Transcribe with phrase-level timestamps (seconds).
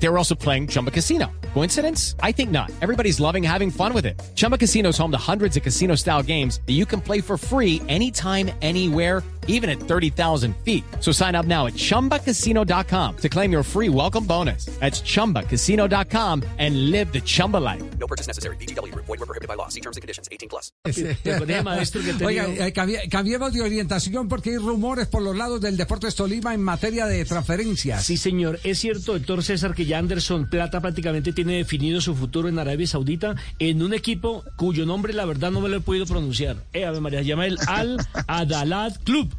[0.00, 1.26] They were also playing Chumba Casino.
[1.54, 2.14] Coincidence?
[2.22, 2.70] I think not.
[2.82, 4.20] Everybody's loving having fun with it.
[4.36, 7.36] Chumba Casino is home to hundreds of casino style games that you can play for
[7.36, 10.84] free anytime, anywhere, even at 30,000 feet.
[11.00, 14.66] So sign up now at chumbacasino.com to claim your free welcome bonus.
[14.78, 17.82] That's chumbacasino.com and live the Chumba life.
[17.98, 18.56] No purchase necessary.
[18.56, 18.94] BGW.
[18.94, 19.68] Void were prohibited by law.
[19.68, 20.28] See terms and conditions.
[20.30, 20.70] 18 plus.
[20.84, 25.60] Recordé, maestro, Oiga, tenido- eh, cambi- cambiemos de orientación porque hay rumores por los lados
[25.62, 28.04] del Deportes Tolima en materia de transferencias.
[28.04, 28.60] Sí, señor.
[28.64, 32.86] Es cierto, doctor César, que ya Anderson Plata prácticamente tiene definido su futuro en Arabia
[32.86, 36.56] Saudita en un equipo cuyo nombre, la verdad, no me lo he podido pronunciar.
[36.72, 37.96] Eh, Ave María, se llama el Al
[38.28, 39.34] Adalat Club.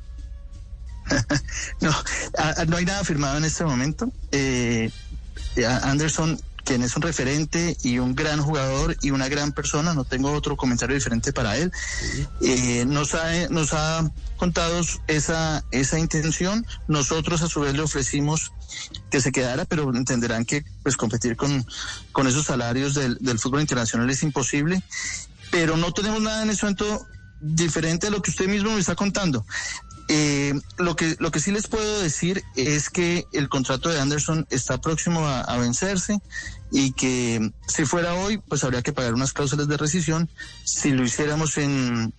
[1.81, 1.89] No,
[2.38, 4.12] a- a- no hay nada firmado en este momento.
[4.31, 4.91] Eh,
[5.66, 10.04] a- Anderson, quien es un referente y un gran jugador y una gran persona, no
[10.04, 11.72] tengo otro comentario diferente para él,
[12.41, 16.66] eh, nos, ha, nos ha contado esa, esa intención.
[16.88, 18.52] Nosotros a su vez le ofrecimos
[19.09, 21.66] que se quedara, pero entenderán que pues competir con,
[22.11, 24.81] con esos salarios del, del fútbol internacional es imposible.
[25.52, 27.08] Pero no tenemos nada en ese momento
[27.42, 29.45] diferente a lo que usted mismo me está contando.
[30.11, 34.47] Eh, lo que lo que sí les puedo decir es que el contrato de Anderson
[34.49, 36.19] está próximo a, a vencerse
[36.71, 40.27] y que si fuera hoy, pues habría que pagar unas cláusulas de rescisión.
[40.63, 42.11] Si lo hiciéramos en,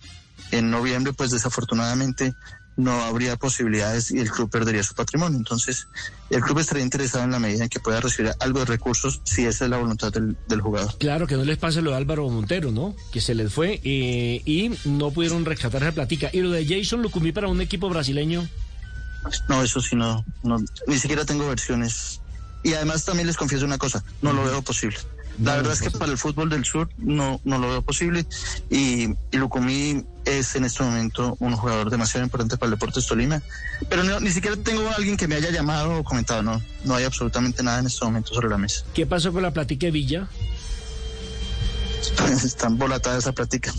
[0.51, 2.33] en noviembre, pues desafortunadamente
[2.81, 5.37] no habría posibilidades y el club perdería su patrimonio.
[5.37, 5.87] Entonces,
[6.29, 9.45] el club estaría interesado en la medida en que pueda recibir algo de recursos si
[9.45, 10.97] esa es la voluntad del, del jugador.
[10.97, 12.95] Claro, que no les pase lo de Álvaro Montero, ¿no?
[13.11, 16.29] Que se les fue eh, y no pudieron rescatar esa platica.
[16.33, 18.47] Y lo de Jason Lucumí para un equipo brasileño.
[19.47, 22.21] No, eso sí, no, no, ni siquiera tengo versiones.
[22.63, 24.97] Y además también les confieso una cosa, no lo veo posible.
[25.39, 28.25] La verdad es que para el fútbol del sur no, no lo veo posible
[28.69, 33.41] y, y Lucumí es en este momento un jugador demasiado importante para el Deportes Tolima,
[33.89, 36.95] pero no- ni siquiera tengo a alguien que me haya llamado o comentado, no, no
[36.95, 38.83] hay absolutamente nada en este momento sobre la mesa.
[38.93, 40.27] ¿Qué pasó con la platica de Villa?
[42.43, 43.73] Está embolatada esa plática.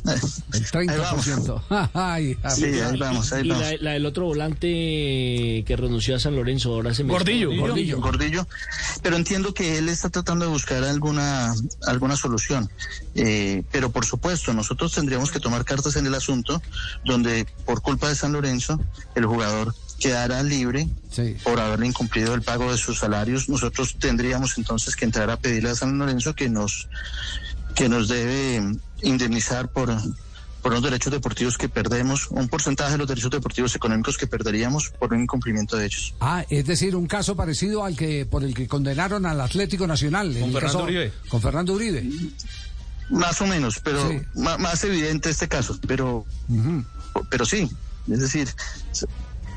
[0.73, 1.27] El Ahí vamos.
[1.27, 1.63] 30%.
[1.95, 2.55] Ay, ay.
[2.55, 3.65] Sí, ahí vamos, ahí y vamos.
[3.65, 4.67] la, la del otro volante
[5.67, 7.13] que renunció a San Lorenzo, ahora se me...
[7.13, 8.01] Gordillo, Gordillo.
[8.01, 8.47] Gordillo,
[9.03, 11.55] pero entiendo que él está tratando de buscar alguna
[11.87, 12.71] alguna solución.
[13.15, 16.63] Eh, pero por supuesto, nosotros tendríamos que tomar cartas en el asunto,
[17.05, 18.81] donde por culpa de San Lorenzo
[19.15, 21.37] el jugador quedará libre Sí.
[21.45, 23.49] por haberle incumplido el pago de sus salarios.
[23.49, 26.89] Nosotros tendríamos entonces que entrar a pedirle a San Lorenzo que nos
[27.75, 29.91] que nos debe indemnizar por
[30.63, 34.91] por los derechos deportivos que perdemos, un porcentaje de los derechos deportivos económicos que perderíamos
[34.91, 36.15] por un incumplimiento de ellos.
[36.21, 40.33] Ah, es decir, un caso parecido al que por el que condenaron al Atlético Nacional.
[40.39, 41.13] Con Fernando Uribe.
[41.29, 42.09] Con Fernando Uribe.
[43.11, 44.21] Más o menos, pero Sí.
[44.35, 46.25] más evidente este caso, pero
[47.29, 47.69] pero sí,
[48.09, 48.49] es decir,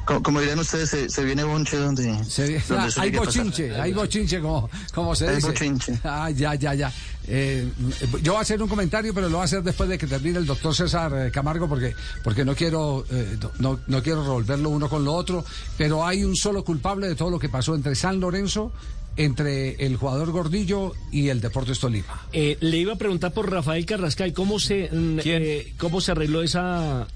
[0.08, 3.12] se- co- como, dirían ustedes, se, se viene bonche donde, Se- donde Ah, eso hay
[3.12, 3.26] pasar.
[3.26, 5.48] bochinche, hay bochinche, como, como se Hay dice.
[5.48, 6.00] bochinche.
[6.04, 6.94] Ah, ya, ya, ya.
[7.28, 7.68] Eh,
[8.22, 10.38] yo voy a hacer un comentario, pero lo voy a hacer después de que termine
[10.38, 14.88] el doctor César eh, Camargo, porque, porque no quiero eh, no, no quiero revolverlo uno
[14.90, 15.44] con lo otro,
[15.78, 18.72] pero hay un solo culpable de todo lo que pasó entre San Lorenzo,
[19.18, 22.28] entre el jugador Gordillo y el Deportes Tolima.
[22.34, 25.42] Eh, le iba a preguntar por Rafael Carrascal, ¿cómo se, mm, ¿Quién?
[25.44, 27.08] eh, cómo se arregló esa...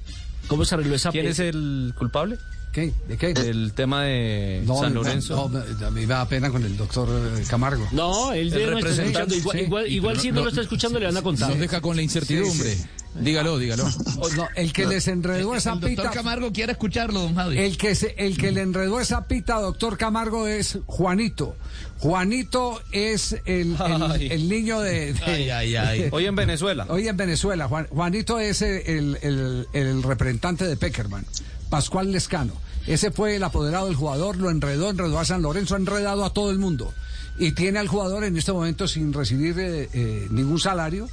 [0.47, 1.11] ¿Cómo se arregló esa...
[1.11, 2.37] ¿Quién es el culpable
[2.71, 2.93] ¿Qué?
[3.07, 3.33] ¿De qué?
[3.33, 5.49] del tema de No, San Lorenzo?
[5.51, 7.09] no, a mí me da pena con el doctor
[7.39, 7.87] eh, Camargo.
[7.91, 9.35] No, él está representante, escuchando.
[9.35, 9.63] Igual, sí.
[9.63, 11.49] igual, igual si no- lo está escuchando le van a contar.
[11.49, 12.77] Nos deja con la incertidumbre.
[13.19, 13.85] Dígalo, dígalo.
[14.37, 16.11] No, el que les enredó esa El doctor pita.
[16.11, 17.57] Camargo quiere escucharlo, don Javi.
[17.57, 21.55] El que, se- el que le enredó esa pita, doctor Camargo, es Juanito.
[21.97, 23.75] Juanito es el,
[24.19, 26.09] el- niño de, de- Ay, ay, ay.
[26.11, 26.85] Hoy en Venezuela.
[26.89, 31.25] Hoy en Venezuela, Juan- Juanito es el, el- el representante de Peckerman,
[31.69, 32.53] Pascual Lescano.
[32.87, 36.33] Ese fue el apoderado del jugador, lo enredó, enredó a San Lorenzo, ha enredado a
[36.33, 36.93] todo el mundo.
[37.37, 41.07] Y tiene al jugador en este momento sin recibir eh, eh, ningún salario,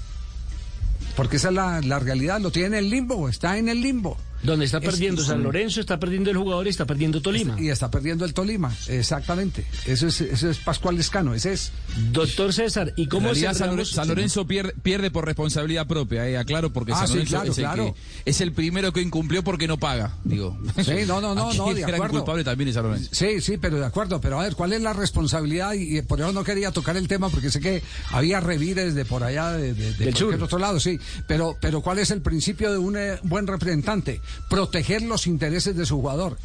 [1.17, 4.17] porque esa es la, la realidad, lo tiene en el limbo, está en el limbo.
[4.43, 7.61] Donde está Es- perdiendo San Lorenzo, está perdiendo el jugador y está perdiendo Tolima.
[7.61, 9.65] Y está perdiendo el Tolima, exactamente.
[9.87, 11.73] Eso es, eso es Pascual Lescano, ese es.
[12.13, 16.37] Doctor César, ¿y cómo realidad, San, Lorenzo, San Lorenzo pierde, pierde por responsabilidad propia, eh,
[16.37, 17.95] aclaro, porque Ah, San sí, Lorenzo claro, es, el claro.
[17.95, 20.57] que- es el primero que incumplió porque no paga, digo.
[20.85, 22.09] Sí, no, no, no, no, de acuerdo.
[22.19, 23.09] culpable también es San Lorenzo.
[23.13, 24.21] Sí, sí, pero de acuerdo.
[24.21, 25.73] Pero a ver, ¿cuál es la responsabilidad?
[25.75, 29.05] Y, y por eso no quería tocar el tema, porque sé que había revires de
[29.05, 30.43] por allá, de, de, de Del cualquier sur.
[30.43, 30.99] otro lado, sí.
[31.27, 34.21] Pero, pero ¿cuál es el principio de un eh, buen representante?
[34.49, 36.39] Proteger los intereses de su jugador.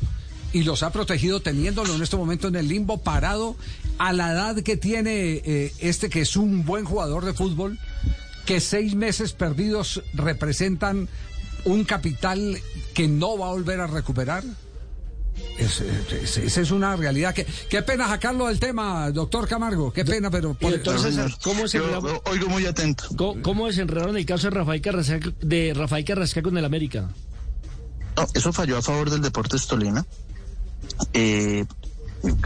[0.53, 3.55] Y los ha protegido teniéndolo en este momento en el limbo, parado,
[3.97, 7.77] a la edad que tiene eh, este, que es un buen jugador de fútbol.
[8.45, 11.07] que seis meses perdidos representan
[11.63, 12.57] un capital
[12.95, 14.43] que no va a volver a recuperar?
[15.57, 17.33] Es- es- Esa es, una realidad.
[17.35, 19.93] que Qué pena sacarlo del tema, doctor Camargo.
[19.93, 20.53] Qué pena, pero...
[20.55, 21.31] por- entonces, señor.
[21.43, 23.05] ¿cómo se oigo muy atento.
[23.15, 27.09] ¿Cómo, cómo desenredaron el caso de Rafael Carrascal, de Rafael Carrascal con el América?
[28.15, 30.05] No, eso falló a favor del Deportes Tolima.
[31.13, 31.65] Eh,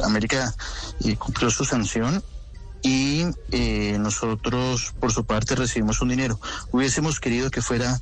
[0.04, 0.54] América
[1.04, 2.24] eh, cumplió su sanción
[2.86, 6.40] y eh, nosotros, por su parte, recibimos un dinero.
[6.72, 8.00] Hubiésemos querido que fuera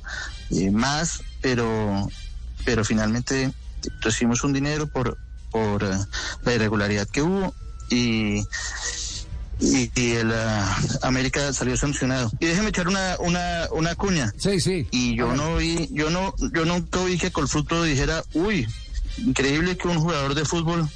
[0.50, 2.06] eh, más, pero,
[2.66, 3.52] pero finalmente
[4.02, 5.16] recibimos un dinero por,
[5.50, 5.96] por eh,
[6.42, 7.54] la irregularidad que hubo
[7.88, 8.46] y
[9.60, 12.30] y, y el ah, América salió sancionado.
[12.40, 14.32] Y déjeme echar una, una, una cuña.
[14.36, 14.86] Sí, sí.
[14.90, 18.66] Y yo no vi, yo no, yo nunca vi que Colfruto dijera, uy,
[19.18, 20.88] increíble que un jugador de fútbol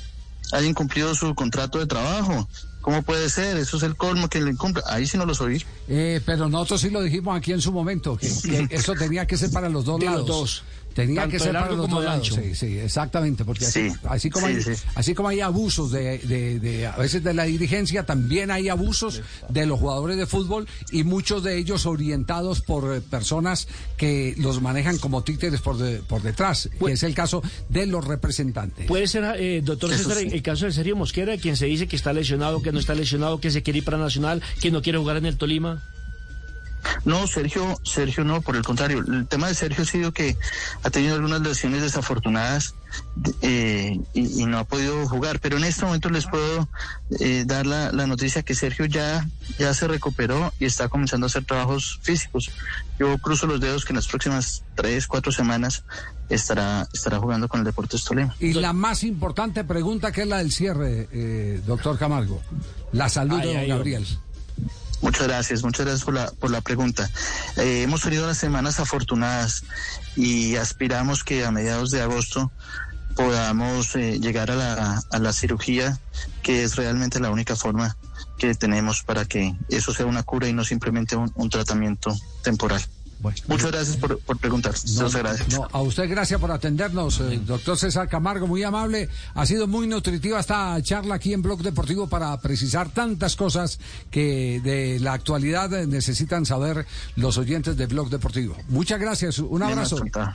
[0.53, 2.49] haya incumplido su contrato de trabajo.
[2.81, 3.57] ¿Cómo puede ser?
[3.59, 4.83] Eso es el colmo que lo incumple.
[4.87, 5.63] Ahí sí no los oí.
[5.89, 8.29] Eh, pero nosotros sí lo dijimos aquí en su momento, que,
[8.67, 10.27] que eso tenía que ser para los dos De los lados.
[10.27, 10.65] dos.
[10.99, 12.27] Tenía Tanto que ser para los dos lados.
[12.35, 14.73] Sí, sí, exactamente, porque así, Sí, así como sí, hay, sí.
[14.97, 19.23] así como hay abusos de, de- de- a veces de la dirigencia, también hay abusos
[19.49, 24.61] de los jugadores de fútbol y muchos de ellos orientados por eh, personas que los
[24.61, 28.87] manejan como títeres por, de- por detrás, que es el caso de los representantes.
[28.87, 30.31] Puede ser, eh, doctor Eso César, sí.
[30.33, 33.39] el caso de Sergio Mosquera, quien se dice que está lesionado, que no está lesionado,
[33.41, 35.81] que se quiere ir para Nacional, que no quiere jugar en el Tolima.
[37.05, 38.99] No, Sergio, Sergio no, por el contrario.
[38.99, 40.37] El tema de Sergio ha sido que
[40.83, 42.75] ha tenido algunas lesiones desafortunadas
[43.43, 45.41] eh, y, y no ha podido jugar.
[45.41, 46.69] Pero en este momento les puedo
[47.21, 49.29] eh, dar la, la noticia que Sergio ya,
[49.59, 52.51] ya se recuperó y está comenzando a hacer trabajos físicos.
[52.99, 55.85] Yo cruzo los dedos que en las próximas tres, cuatro semanas
[56.29, 58.35] estará, estará jugando con el Deportes Tolima.
[58.41, 62.43] Y la más importante pregunta que es la del cierre, eh, doctor Camargo,
[62.93, 64.07] la salud Ay, de don ay, Gabriel.
[65.01, 67.09] Muchas gracias, muchas gracias por la, por la pregunta.
[67.57, 69.65] Eh, hemos tenido unas semanas afortunadas
[70.17, 72.51] y aspiramos que a mediados de agosto
[73.15, 75.99] podamos eh, llegar a la, a la cirugía,
[76.43, 77.97] que es realmente la única forma
[78.39, 82.83] que tenemos para que eso sea una cura y no simplemente un, un tratamiento temporal.
[83.21, 83.39] Bueno.
[83.49, 84.75] Muchas gracias por, por preguntar.
[84.99, 85.51] Los agradezco.
[85.51, 89.09] no, a usted gracias por atendernos, eh, doctor César Camargo, muy amable.
[89.35, 93.81] Ha sido muy nutritiva esta charla aquí en Blog Deportivo para precisar tantas cosas
[94.11, 96.87] que de la actualidad necesitan saber
[97.17, 98.57] los oyentes de Blog Deportivo.
[98.69, 99.97] Muchas gracias, un Bien, abrazo.
[99.97, 100.35] afrontado.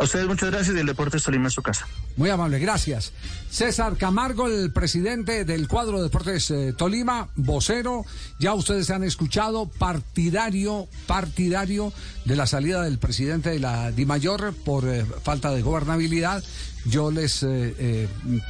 [0.00, 1.86] A ustedes muchas gracias y el Deportes Tolima en su casa.
[2.16, 3.12] Muy amable, gracias.
[3.50, 8.06] César Camargo, el presidente del cuadro de Deportes eh, Tolima, vocero,
[8.38, 11.92] ya ustedes han escuchado, partidario, partidario
[12.24, 16.42] de la salida del presidente de la DIMAYOR por eh, falta de gobernabilidad.
[16.86, 18.08] Yo les eh,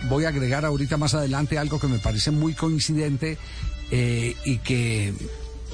[0.08, 3.38] voy a agregar ahorita más adelante algo que me parece muy coincidente
[3.90, 5.12] y que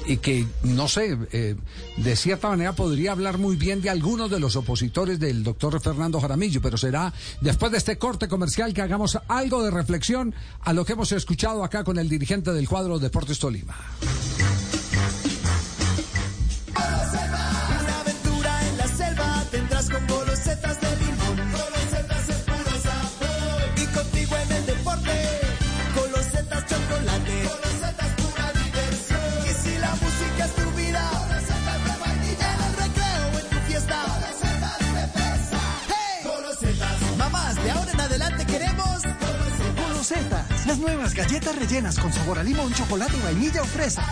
[0.05, 1.55] y que, no sé, eh,
[1.97, 6.19] de cierta manera podría hablar muy bien de algunos de los opositores del doctor Fernando
[6.19, 10.85] Jaramillo, pero será después de este corte comercial que hagamos algo de reflexión a lo
[10.85, 13.75] que hemos escuchado acá con el dirigente del cuadro Deportes Tolima.
[40.67, 44.03] Las nuevas galletas rellenas con sabor a limón, chocolate, vainilla o fresa.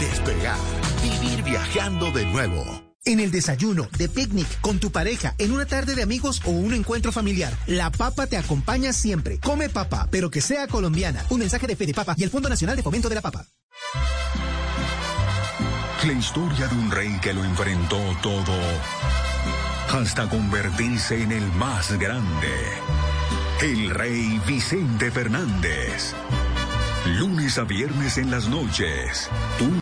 [0.00, 0.56] Despegar.
[1.02, 2.81] Vivir viajando de nuevo.
[3.04, 6.72] En el desayuno, de picnic, con tu pareja, en una tarde de amigos o un
[6.72, 9.38] encuentro familiar, la papa te acompaña siempre.
[9.40, 11.24] Come papa, pero que sea colombiana.
[11.30, 13.44] Un mensaje de Fede Papa y el Fondo Nacional de Fomento de la Papa.
[16.06, 18.52] La historia de un rey que lo enfrentó todo
[19.90, 22.54] hasta convertirse en el más grande.
[23.62, 26.14] El rey Vicente Fernández.
[27.18, 29.28] Lunes a viernes en las noches.
[29.58, 29.81] Tú